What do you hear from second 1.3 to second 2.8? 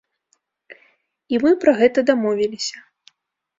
І мы пра гэта дамовіліся.